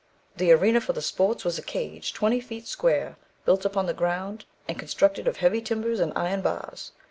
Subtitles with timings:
[0.35, 4.45] "The arena for the sports was a cage, twenty feet square, built upon the ground,
[4.67, 6.91] and constructed of heavy timbers and iron bars.